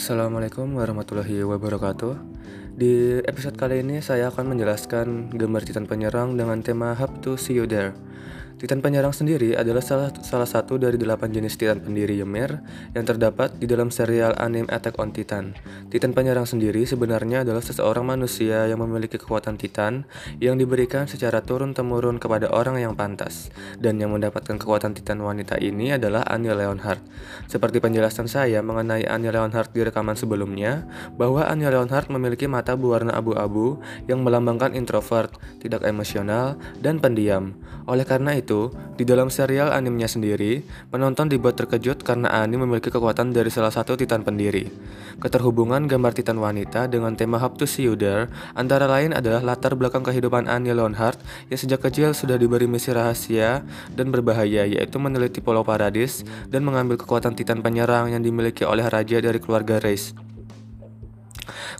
Assalamualaikum 0.00 0.80
warahmatullahi 0.80 1.44
wabarakatuh. 1.44 2.16
Di 2.72 3.20
episode 3.20 3.60
kali 3.60 3.84
ini 3.84 4.00
saya 4.00 4.32
akan 4.32 4.56
menjelaskan 4.56 5.28
gambar 5.36 5.60
Titan 5.60 5.84
penyerang 5.84 6.40
dengan 6.40 6.64
tema 6.64 6.96
Have 6.96 7.20
to 7.20 7.36
See 7.36 7.60
You 7.60 7.68
There. 7.68 7.92
Titan 8.60 8.84
penyerang 8.84 9.16
sendiri 9.16 9.56
adalah 9.56 9.80
salah, 9.80 10.12
salah 10.20 10.44
satu 10.44 10.76
dari 10.76 11.00
delapan 11.00 11.32
jenis 11.32 11.56
Titan 11.56 11.80
pendiri 11.80 12.20
Ymir 12.20 12.60
yang 12.92 13.08
terdapat 13.08 13.56
di 13.56 13.64
dalam 13.64 13.88
serial 13.88 14.36
anime 14.36 14.68
Attack 14.68 15.00
on 15.00 15.16
Titan. 15.16 15.56
Titan 15.88 16.12
penyerang 16.12 16.44
sendiri 16.44 16.84
sebenarnya 16.84 17.40
adalah 17.40 17.64
seseorang 17.64 18.04
manusia 18.04 18.68
yang 18.68 18.84
memiliki 18.84 19.16
kekuatan 19.16 19.56
Titan 19.56 20.04
yang 20.44 20.60
diberikan 20.60 21.08
secara 21.08 21.40
turun-temurun 21.40 22.20
kepada 22.20 22.52
orang 22.52 22.76
yang 22.76 22.92
pantas. 22.92 23.48
Dan 23.80 23.96
yang 23.96 24.12
mendapatkan 24.12 24.60
kekuatan 24.60 24.92
Titan 24.92 25.24
wanita 25.24 25.56
ini 25.56 25.96
adalah 25.96 26.28
Annie 26.28 26.52
Leonhardt. 26.52 27.00
Seperti 27.48 27.80
penjelasan 27.80 28.28
saya 28.28 28.60
mengenai 28.60 29.08
Annie 29.08 29.32
Leonhardt 29.32 29.72
di 29.72 29.88
rekaman 29.88 30.20
sebelumnya, 30.20 30.84
bahwa 31.16 31.48
Annie 31.48 31.72
Leonhardt 31.72 32.12
memiliki 32.12 32.44
mata 32.44 32.76
berwarna 32.76 33.16
abu-abu 33.16 33.80
yang 34.04 34.20
melambangkan 34.20 34.76
introvert, 34.76 35.32
tidak 35.64 35.80
emosional, 35.88 36.60
dan 36.84 37.00
pendiam. 37.00 37.56
Oleh 37.90 38.06
karena 38.06 38.38
itu, 38.38 38.70
di 38.94 39.02
dalam 39.02 39.34
serial 39.34 39.74
animenya 39.74 40.06
sendiri, 40.06 40.62
penonton 40.94 41.26
dibuat 41.26 41.58
terkejut 41.58 42.06
karena 42.06 42.30
Ani 42.30 42.54
memiliki 42.54 42.86
kekuatan 42.86 43.34
dari 43.34 43.50
salah 43.50 43.74
satu 43.74 43.98
Titan 43.98 44.22
pendiri. 44.22 44.70
Keterhubungan 45.18 45.90
gambar 45.90 46.14
Titan 46.14 46.38
wanita 46.38 46.86
dengan 46.86 47.18
tema 47.18 47.42
Hope 47.42 47.58
to 47.58 47.66
See 47.66 47.90
You 47.90 47.98
There 47.98 48.30
antara 48.54 48.86
lain 48.86 49.10
adalah 49.10 49.42
latar 49.42 49.74
belakang 49.74 50.06
kehidupan 50.06 50.46
Annie 50.46 50.70
Leonhardt 50.70 51.18
yang 51.50 51.58
sejak 51.58 51.82
kecil 51.82 52.14
sudah 52.14 52.38
diberi 52.38 52.70
misi 52.70 52.94
rahasia 52.94 53.66
dan 53.98 54.14
berbahaya 54.14 54.70
yaitu 54.70 55.02
meneliti 55.02 55.42
Pulau 55.42 55.66
Paradis 55.66 56.22
dan 56.46 56.62
mengambil 56.62 56.94
kekuatan 56.94 57.34
Titan 57.34 57.58
penyerang 57.58 58.14
yang 58.14 58.22
dimiliki 58.22 58.62
oleh 58.62 58.86
raja 58.86 59.18
dari 59.18 59.42
keluarga 59.42 59.82
Reis. 59.82 60.14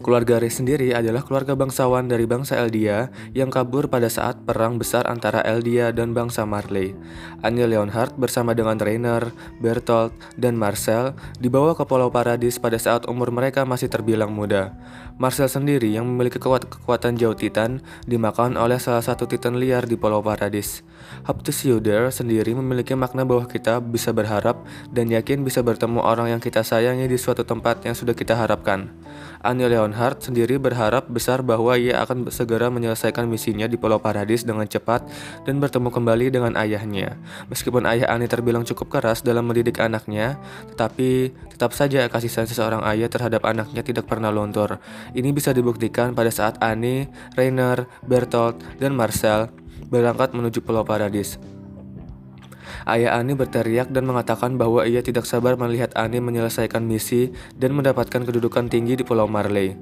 Keluarga 0.01 0.41
Ray 0.41 0.49
sendiri 0.49 0.97
adalah 0.97 1.21
keluarga 1.21 1.53
bangsawan 1.53 2.09
dari 2.09 2.25
bangsa 2.25 2.57
Eldia 2.57 3.13
yang 3.37 3.53
kabur 3.53 3.85
pada 3.93 4.09
saat 4.09 4.41
perang 4.49 4.81
besar 4.81 5.05
antara 5.05 5.45
Eldia 5.45 5.93
dan 5.93 6.17
bangsa 6.17 6.49
Marley. 6.49 6.97
Annie 7.45 7.69
Leonhardt 7.69 8.17
bersama 8.17 8.57
dengan 8.57 8.81
Rainer, 8.81 9.29
Bertolt, 9.61 10.17
dan 10.41 10.57
Marcel 10.57 11.13
dibawa 11.37 11.77
ke 11.77 11.85
Pulau 11.85 12.09
Paradis 12.09 12.57
pada 12.57 12.81
saat 12.81 13.05
umur 13.13 13.29
mereka 13.29 13.69
masih 13.69 13.93
terbilang 13.93 14.33
muda. 14.33 14.73
Marcel 15.21 15.53
sendiri 15.53 15.93
yang 15.93 16.09
memiliki 16.09 16.41
kekuatan 16.41 17.21
jauh 17.21 17.37
Titan 17.37 17.85
dimakan 18.09 18.57
oleh 18.57 18.81
salah 18.81 19.05
satu 19.05 19.29
Titan 19.29 19.61
liar 19.61 19.85
di 19.85 20.01
Pulau 20.01 20.25
Paradis. 20.25 20.81
You 21.61 21.77
there 21.77 22.09
sendiri 22.09 22.57
memiliki 22.57 22.97
makna 22.97 23.29
bahwa 23.29 23.45
kita 23.45 23.85
bisa 23.85 24.17
berharap 24.17 24.65
dan 24.97 25.13
yakin 25.13 25.45
bisa 25.45 25.61
bertemu 25.61 26.01
orang 26.01 26.33
yang 26.33 26.41
kita 26.41 26.65
sayangi 26.65 27.05
di 27.05 27.21
suatu 27.21 27.45
tempat 27.45 27.85
yang 27.85 27.93
sudah 27.93 28.17
kita 28.17 28.33
harapkan. 28.33 28.89
Annie 29.41 29.73
Leonhardt 29.73 30.21
sendiri 30.21 30.61
berharap 30.61 31.09
besar 31.09 31.41
bahwa 31.41 31.73
ia 31.81 32.05
akan 32.05 32.29
segera 32.29 32.69
menyelesaikan 32.69 33.25
misinya 33.25 33.65
di 33.65 33.81
Pulau 33.81 33.97
Paradis 33.97 34.45
dengan 34.45 34.69
cepat 34.69 35.09
dan 35.49 35.57
bertemu 35.57 35.89
kembali 35.89 36.27
dengan 36.29 36.53
ayahnya. 36.61 37.17
Meskipun 37.49 37.89
ayah 37.89 38.13
Annie 38.13 38.29
terbilang 38.29 38.69
cukup 38.69 39.01
keras 39.01 39.25
dalam 39.25 39.49
mendidik 39.49 39.81
anaknya, 39.81 40.37
tetapi 40.77 41.33
tetap 41.57 41.73
saja 41.73 42.05
kasih 42.13 42.29
sayang 42.29 42.51
seseorang 42.53 42.83
ayah 42.93 43.09
terhadap 43.09 43.41
anaknya 43.49 43.81
tidak 43.81 44.05
pernah 44.05 44.29
luntur. 44.29 44.77
Ini 45.17 45.33
bisa 45.33 45.57
dibuktikan 45.57 46.13
pada 46.13 46.29
saat 46.29 46.61
Annie, 46.61 47.09
Rainer, 47.33 47.89
Bertolt, 48.05 48.61
dan 48.77 48.93
Marcel 48.93 49.49
berangkat 49.89 50.37
menuju 50.37 50.61
Pulau 50.61 50.85
Paradis. 50.85 51.60
Ayah 52.89 53.21
Ani 53.21 53.37
berteriak 53.37 53.93
dan 53.93 54.09
mengatakan 54.09 54.57
bahwa 54.57 54.85
ia 54.89 55.05
tidak 55.05 55.29
sabar 55.29 55.57
melihat 55.61 55.93
Ani 55.97 56.23
menyelesaikan 56.23 56.85
misi 56.85 57.33
dan 57.57 57.77
mendapatkan 57.77 58.25
kedudukan 58.25 58.73
tinggi 58.73 59.01
di 59.01 59.05
Pulau 59.05 59.29
Marley. 59.29 59.77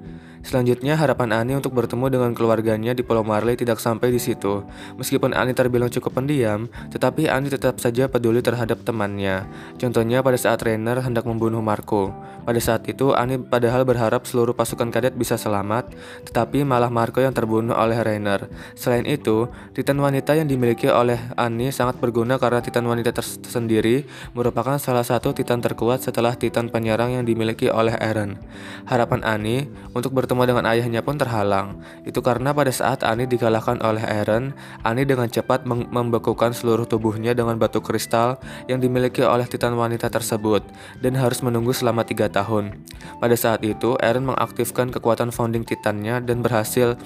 Selanjutnya, 0.46 0.94
harapan 0.94 1.34
Ani 1.34 1.58
untuk 1.58 1.74
bertemu 1.74 2.06
dengan 2.08 2.30
keluarganya 2.30 2.94
di 2.94 3.02
Pulau 3.02 3.26
Marley 3.26 3.58
tidak 3.58 3.82
sampai 3.82 4.14
di 4.14 4.22
situ. 4.22 4.62
Meskipun 4.94 5.34
Ani 5.34 5.50
terbilang 5.50 5.90
cukup 5.90 6.22
pendiam, 6.22 6.70
tetapi 6.94 7.26
Ani 7.26 7.50
tetap 7.50 7.82
saja 7.82 8.06
peduli 8.06 8.38
terhadap 8.38 8.86
temannya. 8.86 9.50
Contohnya 9.82 10.22
pada 10.22 10.38
saat 10.38 10.62
Rainer 10.62 11.02
hendak 11.02 11.26
membunuh 11.26 11.58
Marco. 11.58 12.14
Pada 12.46 12.60
saat 12.62 12.86
itu, 12.86 13.12
Ani 13.12 13.36
padahal 13.36 13.82
berharap 13.82 14.24
seluruh 14.24 14.54
pasukan 14.54 14.88
kadet 14.88 15.18
bisa 15.18 15.34
selamat, 15.34 15.90
tetapi 16.30 16.62
malah 16.62 16.88
Marco 16.88 17.18
yang 17.18 17.34
terbunuh 17.34 17.74
oleh 17.76 17.98
Rainer. 17.98 18.46
Selain 18.72 19.05
itu, 19.05 19.50
Titan 19.74 19.98
wanita 20.00 20.38
yang 20.38 20.46
dimiliki 20.46 20.88
oleh 20.88 21.18
Ani 21.34 21.74
sangat 21.74 21.98
berguna 21.98 22.38
karena 22.38 22.62
Titan 22.62 22.86
wanita 22.86 23.10
tersendiri 23.12 24.06
merupakan 24.32 24.78
salah 24.80 25.05
satu 25.05 25.34
Titan 25.34 25.60
terkuat 25.60 26.00
setelah 26.06 26.38
Titan 26.38 26.70
penyerang 26.72 27.18
yang 27.18 27.26
dimiliki 27.26 27.68
oleh 27.68 27.98
Eren. 27.98 28.40
Harapan 28.88 29.20
Ani 29.26 29.68
untuk 29.92 30.16
ber 30.16 30.27
bertemu 30.28 30.44
dengan 30.44 30.68
ayahnya 30.68 31.00
pun 31.00 31.16
terhalang. 31.16 31.80
Itu 32.05 32.20
karena 32.20 32.52
pada 32.52 32.68
saat 32.68 33.00
Ani 33.00 33.24
dikalahkan 33.24 33.80
oleh 33.80 34.05
Eren, 34.05 34.52
Ani 34.84 35.08
dengan 35.08 35.24
cepat 35.24 35.64
membekukan 35.64 36.52
seluruh 36.52 36.84
tubuhnya 36.84 37.33
dengan 37.33 37.56
batu 37.56 37.80
kristal 37.80 38.36
yang 38.68 38.77
dimiliki 38.77 39.24
oleh 39.24 39.48
Titan 39.48 39.72
wanita 39.72 40.12
tersebut 40.12 40.61
dan 41.00 41.17
harus 41.17 41.40
menunggu 41.40 41.72
selama 41.72 42.05
tiga 42.05 42.28
tahun. 42.28 42.77
Pada 43.24 43.33
saat 43.40 43.64
itu, 43.64 43.96
Eren 44.05 44.28
mengaktifkan 44.28 44.92
kekuatan 44.92 45.33
founding 45.33 45.64
Titannya 45.64 46.20
dan 46.20 46.44
berhasil 46.44 47.00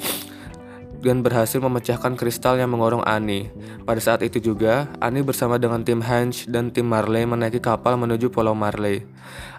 dan 1.02 1.20
berhasil 1.20 1.58
memecahkan 1.58 2.14
kristal 2.14 2.56
yang 2.56 2.70
mengorong 2.70 3.02
Ani. 3.02 3.50
Pada 3.82 3.98
saat 3.98 4.22
itu 4.22 4.38
juga, 4.38 4.86
Ani 5.02 5.20
bersama 5.20 5.58
dengan 5.58 5.82
tim 5.82 5.98
Hanch 5.98 6.46
dan 6.46 6.70
tim 6.70 6.86
Marley 6.86 7.26
menaiki 7.26 7.58
kapal 7.58 7.98
menuju 7.98 8.30
Pulau 8.30 8.54
Marley. 8.54 9.02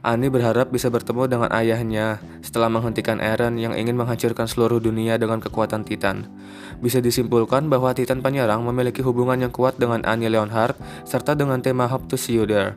Ani 0.03 0.27
berharap 0.27 0.67
bisa 0.71 0.91
bertemu 0.91 1.31
dengan 1.31 1.49
ayahnya 1.55 2.19
setelah 2.43 2.67
menghentikan 2.67 3.23
Eren 3.23 3.55
yang 3.55 3.71
ingin 3.71 3.95
menghancurkan 3.95 4.51
seluruh 4.51 4.83
dunia 4.83 5.15
dengan 5.15 5.39
kekuatan 5.39 5.87
Titan. 5.87 6.27
Bisa 6.83 6.99
disimpulkan 6.99 7.71
bahwa 7.71 7.95
Titan 7.95 8.19
penyerang 8.19 8.67
memiliki 8.67 8.99
hubungan 8.99 9.39
yang 9.39 9.51
kuat 9.55 9.79
dengan 9.79 10.03
Annie 10.03 10.27
Leonhardt 10.27 10.75
serta 11.07 11.39
dengan 11.39 11.63
tema 11.63 11.87
Hope 11.87 12.11
to 12.11 12.19
There. 12.19 12.75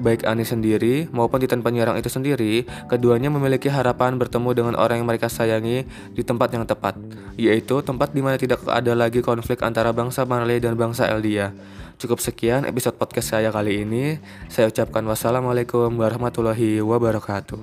Baik 0.00 0.24
Annie 0.24 0.48
sendiri 0.48 1.12
maupun 1.12 1.44
Titan 1.44 1.60
penyerang 1.60 2.00
itu 2.00 2.08
sendiri, 2.08 2.64
keduanya 2.88 3.28
memiliki 3.28 3.68
harapan 3.68 4.16
bertemu 4.16 4.50
dengan 4.56 4.74
orang 4.80 5.04
yang 5.04 5.08
mereka 5.12 5.28
sayangi 5.28 5.84
di 6.16 6.22
tempat 6.24 6.48
yang 6.56 6.64
tepat, 6.64 6.96
yaitu 7.36 7.84
tempat 7.84 7.93
di 7.94 8.20
mana 8.22 8.34
tidak 8.34 8.66
ada 8.66 8.92
lagi 8.94 9.22
konflik 9.22 9.62
antara 9.62 9.94
bangsa 9.94 10.26
Marley 10.26 10.58
dan 10.58 10.74
bangsa 10.74 11.06
Eldia. 11.06 11.54
Cukup 11.98 12.18
sekian 12.18 12.66
episode 12.66 12.98
podcast 12.98 13.30
saya 13.30 13.54
kali 13.54 13.86
ini. 13.86 14.18
Saya 14.50 14.70
ucapkan 14.70 15.06
wassalamualaikum 15.06 15.94
warahmatullahi 15.94 16.82
wabarakatuh. 16.82 17.60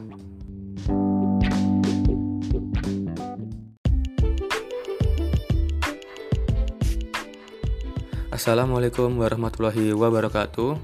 Assalamualaikum 8.32 9.20
warahmatullahi 9.20 9.92
wabarakatuh. 9.92 10.80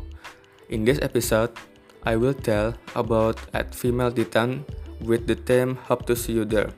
In 0.68 0.84
this 0.84 1.00
episode, 1.00 1.56
I 2.04 2.20
will 2.20 2.36
tell 2.36 2.76
about 2.94 3.40
at 3.56 3.72
female 3.72 4.12
titan 4.12 4.68
with 5.00 5.32
the 5.32 5.40
theme 5.40 5.80
Hope 5.88 6.04
to 6.12 6.16
see 6.20 6.36
you 6.36 6.44
there. 6.44 6.76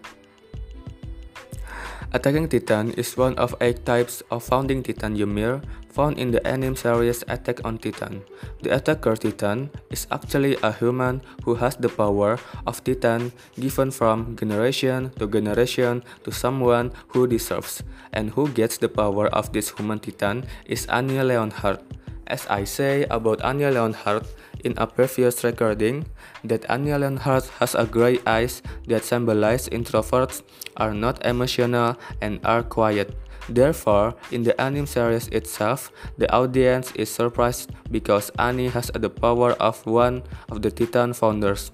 Attacking 2.09 2.49
Titan 2.49 2.89
is 2.97 3.13
one 3.13 3.37
of 3.37 3.53
eight 3.61 3.85
types 3.85 4.25
of 4.33 4.41
founding 4.41 4.81
Titan 4.81 5.13
Ymir 5.13 5.61
found 5.93 6.17
in 6.17 6.31
the 6.31 6.41
anime 6.41 6.75
series 6.75 7.21
Attack 7.29 7.61
on 7.63 7.77
Titan. 7.77 8.25
The 8.65 8.73
Attacker 8.73 9.15
Titan 9.15 9.69
is 9.91 10.07
actually 10.09 10.57
a 10.63 10.73
human 10.73 11.21
who 11.45 11.53
has 11.61 11.75
the 11.77 11.89
power 11.89 12.39
of 12.65 12.83
Titan 12.83 13.31
given 13.61 13.91
from 13.91 14.35
generation 14.37 15.13
to 15.21 15.27
generation 15.29 16.01
to 16.23 16.31
someone 16.31 16.97
who 17.13 17.27
deserves, 17.27 17.83
and 18.11 18.31
who 18.31 18.49
gets 18.49 18.81
the 18.81 18.89
power 18.89 19.27
of 19.29 19.53
this 19.53 19.69
human 19.77 19.99
Titan 19.99 20.49
is 20.65 20.87
Annie 20.87 21.21
Leonhardt. 21.21 21.85
As 22.29 22.45
I 22.47 22.63
say 22.63 23.05
about 23.09 23.41
Anya 23.41 23.71
Leonhardt, 23.71 24.25
in 24.63 24.73
a 24.77 24.85
previous 24.85 25.43
recording 25.43 26.05
that 26.43 26.69
Anya 26.69 26.97
Leonhardt 26.97 27.47
has 27.59 27.75
a 27.75 27.85
gray 27.85 28.19
eyes 28.27 28.61
that 28.87 29.03
symbolize 29.03 29.69
introverts 29.69 30.43
are 30.77 30.93
not 30.93 31.25
emotional 31.25 31.97
and 32.21 32.39
are 32.43 32.63
quiet. 32.63 33.15
Therefore, 33.49 34.13
in 34.31 34.43
the 34.43 34.53
anime 34.61 34.85
series 34.85 35.27
itself, 35.29 35.91
the 36.17 36.31
audience 36.31 36.91
is 36.93 37.09
surprised 37.09 37.71
because 37.89 38.29
Annie 38.37 38.69
has 38.69 38.91
the 38.93 39.09
power 39.09 39.53
of 39.53 39.83
one 39.87 40.21
of 40.51 40.61
the 40.61 40.69
Titan 40.69 41.13
founders. 41.13 41.71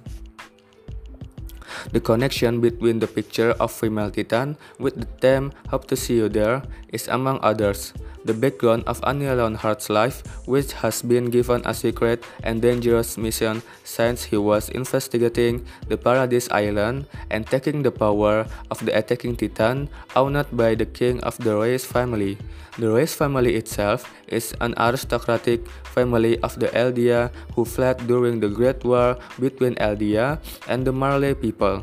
The 1.91 1.99
connection 1.99 2.61
between 2.61 2.99
the 2.99 3.07
picture 3.07 3.51
of 3.59 3.71
female 3.71 4.09
titan 4.09 4.57
with 4.79 4.95
the 4.95 5.07
theme 5.21 5.51
Hope 5.69 5.85
to 5.87 5.95
See 5.95 6.17
You 6.17 6.29
There 6.29 6.63
is 6.89 7.07
among 7.07 7.39
others 7.41 7.93
the 8.25 8.33
background 8.33 8.83
of 8.89 8.99
Annie 9.05 9.29
Leonhardt's 9.29 9.89
life, 9.89 10.25
which 10.49 10.73
has 10.81 11.05
been 11.05 11.29
given 11.29 11.61
a 11.63 11.73
secret 11.73 12.25
and 12.41 12.61
dangerous 12.61 13.17
mission 13.17 13.61
since 13.85 14.25
he 14.25 14.37
was 14.37 14.69
investigating 14.69 15.63
the 15.87 15.97
Paradise 15.97 16.49
Island 16.49 17.05
and 17.29 17.45
taking 17.45 17.83
the 17.83 17.93
power 17.93 18.47
of 18.71 18.81
the 18.83 18.97
attacking 18.97 19.38
Titan 19.38 19.88
owned 20.15 20.49
by 20.51 20.73
the 20.73 20.89
king 20.89 21.21
of 21.21 21.38
the 21.38 21.53
Reyes 21.53 21.85
family. 21.85 22.38
The 22.81 22.89
Reyes 22.89 23.13
family 23.13 23.55
itself 23.55 24.09
is 24.27 24.57
an 24.59 24.73
aristocratic 24.75 25.61
family 25.93 26.41
of 26.41 26.57
the 26.59 26.67
Eldia 26.73 27.31
who 27.53 27.63
fled 27.63 28.07
during 28.07 28.41
the 28.41 28.49
Great 28.49 28.83
War 28.83 29.15
between 29.39 29.75
Eldia 29.75 30.41
and 30.67 30.83
the 30.83 30.91
Marley 30.91 31.35
people. 31.35 31.75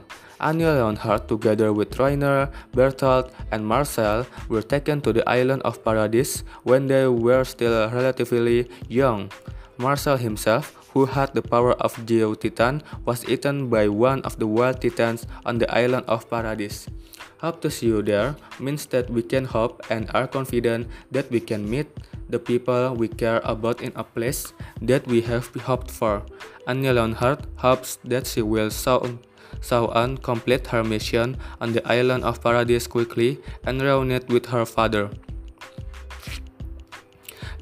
Anya 0.42 0.74
Leonhardt 0.74 1.28
together 1.28 1.72
with 1.72 1.98
Rainer, 1.98 2.50
Bertolt, 2.74 3.30
and 3.54 3.62
Marcel 3.66 4.26
were 4.48 4.62
taken 4.62 5.00
to 5.02 5.12
the 5.12 5.22
island 5.28 5.62
of 5.62 5.84
Paradise 5.84 6.42
when 6.66 6.88
they 6.88 7.06
were 7.06 7.44
still 7.44 7.88
relatively 7.90 8.66
young. 8.88 9.30
Marcel 9.78 10.16
himself, 10.16 10.74
who 10.92 11.06
had 11.06 11.32
the 11.32 11.42
power 11.42 11.72
of 11.78 11.94
Geo 12.06 12.34
Titan, 12.34 12.82
was 13.06 13.24
eaten 13.28 13.70
by 13.70 13.88
one 13.88 14.20
of 14.22 14.38
the 14.38 14.46
wild 14.46 14.82
titans 14.82 15.26
on 15.46 15.58
the 15.58 15.70
island 15.70 16.04
of 16.08 16.28
Paradise. 16.28 16.90
Hope 17.38 17.62
to 17.62 17.70
see 17.70 17.86
you 17.86 18.02
there 18.02 18.36
means 18.58 18.86
that 18.86 19.10
we 19.10 19.22
can 19.22 19.44
hope 19.46 19.82
and 19.90 20.10
are 20.14 20.26
confident 20.26 20.86
that 21.10 21.30
we 21.30 21.40
can 21.40 21.68
meet 21.68 21.86
the 22.28 22.38
people 22.38 22.94
we 22.94 23.08
care 23.08 23.40
about 23.42 23.82
in 23.82 23.92
a 23.96 24.04
place 24.04 24.52
that 24.80 25.06
we 25.06 25.22
have 25.22 25.50
hoped 25.66 25.90
for. 25.90 26.22
Anya 26.66 26.92
Leonhardt 26.92 27.46
hopes 27.56 27.98
that 28.04 28.26
she 28.26 28.42
will 28.42 28.70
soon 28.70 29.18
Saw-an 29.62 30.18
complete 30.18 30.66
her 30.66 30.84
mission 30.84 31.38
on 31.60 31.72
the 31.72 31.86
island 31.90 32.24
of 32.24 32.42
Paradise 32.42 32.86
quickly 32.86 33.38
and 33.64 33.80
reunited 33.80 34.30
with 34.30 34.46
her 34.46 34.66
father. 34.66 35.08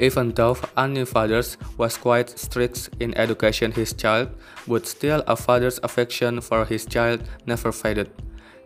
Even 0.01 0.33
though 0.33 0.57
Annie's 0.79 1.11
father 1.11 1.43
was 1.77 1.99
quite 1.99 2.31
strict 2.39 2.89
in 2.99 3.15
education 3.19 3.71
his 3.71 3.93
child, 3.93 4.31
but 4.67 4.87
still 4.87 5.23
a 5.27 5.37
father's 5.37 5.79
affection 5.83 6.41
for 6.41 6.65
his 6.65 6.87
child 6.87 7.23
never 7.47 7.71
faded. 7.71 8.11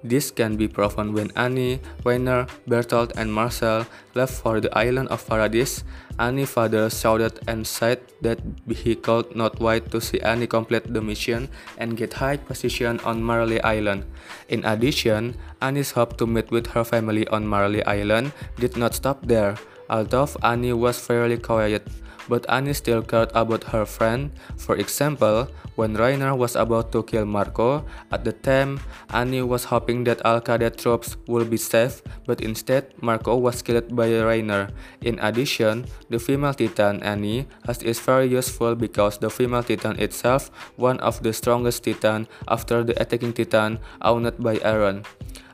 This 0.05 0.31
can 0.31 0.61
be 0.61 0.69
proven 0.69 1.17
when 1.17 1.33
Annie, 1.33 1.81
Weiner, 2.05 2.45
Bertolt, 2.69 3.17
and 3.17 3.33
Marcel 3.33 3.89
left 4.13 4.37
for 4.37 4.61
the 4.61 4.69
island 4.77 5.09
of 5.09 5.25
Paradise. 5.27 5.83
Annie's 6.21 6.53
father 6.53 6.91
shouted 6.91 7.41
and 7.49 7.67
said 7.67 8.05
that 8.21 8.39
he 8.69 8.95
could 8.95 9.35
not 9.35 9.59
wait 9.59 9.91
to 9.91 10.05
see 10.05 10.21
Annie 10.21 10.47
complete 10.47 10.93
the 10.93 11.01
mission 11.01 11.49
and 11.79 11.97
get 11.97 12.21
high 12.21 12.37
position 12.37 13.01
on 13.01 13.25
Marley 13.25 13.65
Island. 13.65 14.05
In 14.53 14.63
addition, 14.69 15.41
Annie's 15.63 15.93
hope 15.93 16.19
to 16.19 16.27
meet 16.27 16.51
with 16.51 16.77
her 16.77 16.85
family 16.85 17.27
on 17.29 17.49
Marley 17.49 17.83
Island 17.89 18.33
did 18.61 18.77
not 18.77 18.95
stop 18.95 19.25
there. 19.25 19.57
Although 19.89 20.29
Annie 20.43 20.77
was 20.77 21.01
fairly 21.01 21.39
quiet, 21.39 21.89
but 22.29 22.45
Annie 22.49 22.75
still 22.75 23.03
cared 23.03 23.31
about 23.35 23.65
her 23.75 23.85
friend. 23.85 24.31
For 24.57 24.77
example, 24.77 25.49
when 25.77 25.95
Rainer 25.95 26.35
was 26.35 26.57
about 26.57 26.93
to 26.93 27.03
kill 27.03 27.25
Marco, 27.25 27.85
at 28.13 28.25
the 28.25 28.33
time, 28.33 28.81
Annie 29.11 29.43
was 29.43 29.65
hoping 29.65 30.05
that 30.05 30.23
Al-Qaeda 30.25 30.77
troops 30.77 31.17
would 31.27 31.51
be 31.51 31.57
safe, 31.57 32.03
but 32.27 32.41
instead, 32.41 32.95
Marco 33.03 33.37
was 33.37 33.63
killed 33.63 33.95
by 33.95 34.07
Rainer. 34.07 34.71
In 35.03 35.19
addition, 35.19 35.87
the 36.09 36.19
female 36.19 36.55
Titan 36.55 37.03
Annie 37.03 37.47
has 37.67 37.83
is 37.83 38.01
very 38.01 38.27
useful 38.27 38.75
because 38.75 39.19
the 39.19 39.31
female 39.31 39.63
Titan 39.63 39.99
itself, 39.99 40.51
one 40.77 41.01
of 41.01 41.23
the 41.23 41.33
strongest 41.33 41.85
Titan 41.85 42.29
after 42.49 42.83
the 42.83 42.95
attacking 43.01 43.33
Titan 43.33 43.79
owned 44.01 44.33
by 44.39 44.59
Aaron. 44.63 45.05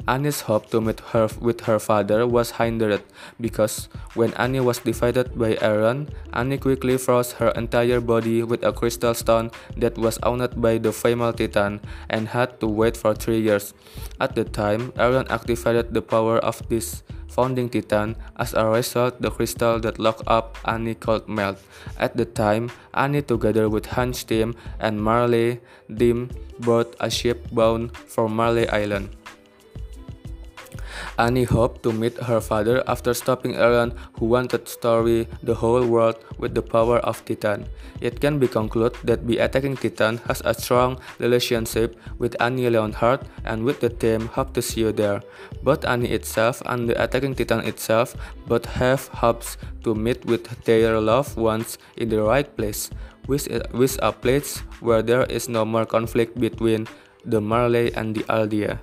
Annie's 0.09 0.41
hope 0.43 0.71
to 0.71 0.81
meet 0.81 1.01
her 1.13 1.29
with 1.41 1.63
her 1.69 1.79
father 1.79 2.27
was 2.27 2.53
hindered 2.53 3.03
because 3.41 3.89
when 4.15 4.33
Annie 4.35 4.61
was 4.61 4.79
defeated 4.79 5.39
by 5.39 5.57
Aaron, 5.61 6.09
Annie 6.33 6.59
quickly 6.61 6.99
froze 6.99 7.33
her 7.33 7.51
entire 7.57 8.01
body 8.01 8.43
with 8.43 8.63
a 8.63 8.73
crystal 8.73 9.15
stone 9.15 9.51
that 9.77 9.97
was 9.97 10.19
owned 10.23 10.61
by 10.61 10.79
the 10.79 10.93
female 10.93 11.33
Titan 11.33 11.81
and 12.09 12.29
had 12.29 12.61
to 12.61 12.67
wait 12.69 12.97
for 12.97 13.15
three 13.15 13.41
years. 13.41 13.75
At 14.21 14.35
the 14.37 14.45
time, 14.45 14.93
Aaron 14.97 15.27
activated 15.29 15.95
the 15.95 16.03
power 16.03 16.39
of 16.39 16.63
this 16.69 17.03
founding 17.31 17.71
Titan. 17.71 18.17
As 18.37 18.53
a 18.55 18.67
result, 18.67 19.23
the 19.23 19.31
crystal 19.31 19.79
that 19.81 19.99
locked 19.99 20.27
up 20.27 20.59
Annie 20.65 20.95
could 20.95 21.29
melt. 21.29 21.59
At 21.99 22.17
the 22.17 22.27
time, 22.27 22.71
Annie 22.93 23.23
together 23.23 23.69
with 23.69 23.87
Hans 23.87 24.25
Tim 24.25 24.55
and 24.79 25.01
Marley 25.01 25.61
Dim 25.89 26.31
bought 26.59 26.95
a 27.01 27.09
ship 27.09 27.49
bound 27.53 27.97
for 27.97 28.29
Marley 28.29 28.69
Island. 28.69 29.20
Annie 31.21 31.45
hoped 31.45 31.83
to 31.83 31.93
meet 31.93 32.17
her 32.17 32.41
father 32.41 32.83
after 32.89 33.13
stopping 33.13 33.55
Aaron 33.55 33.93
who 34.17 34.25
wanted 34.25 34.65
to 34.65 34.73
story 34.73 35.29
the 35.43 35.55
whole 35.55 35.85
world 35.85 36.17
with 36.39 36.55
the 36.55 36.63
power 36.65 36.97
of 37.05 37.23
Titan. 37.29 37.69
It 38.01 38.25
can 38.25 38.39
be 38.39 38.49
concluded 38.49 38.97
that 39.05 39.29
the 39.29 39.37
attacking 39.37 39.77
Titan 39.77 40.17
has 40.25 40.41
a 40.47 40.55
strong 40.55 40.97
relationship 41.19 42.01
with 42.17 42.41
Annie 42.41 42.71
Leonhardt 42.71 43.29
and 43.45 43.65
with 43.69 43.81
the 43.81 43.91
team 43.91 44.33
hope 44.33 44.55
to 44.55 44.63
see 44.63 44.81
you 44.81 44.93
there. 44.93 45.21
Both 45.63 45.85
Annie 45.85 46.09
itself 46.09 46.63
and 46.65 46.89
the 46.89 46.97
attacking 46.97 47.35
Titan 47.35 47.69
itself 47.69 48.17
both 48.49 48.65
have 48.81 49.09
hopes 49.09 49.59
to 49.85 49.95
meet 49.95 50.25
with 50.25 50.49
their 50.65 50.99
loved 51.01 51.37
ones 51.37 51.77
in 51.99 52.09
the 52.09 52.23
right 52.23 52.49
place, 52.57 52.89
with, 53.29 53.45
with 53.77 54.01
a 54.01 54.13
place 54.13 54.65
where 54.81 55.03
there 55.03 55.29
is 55.29 55.51
no 55.51 55.67
more 55.67 55.85
conflict 55.85 56.41
between 56.41 56.89
the 57.27 57.43
Marley 57.43 57.93
and 57.93 58.17
the 58.17 58.25
Aldea. 58.33 58.81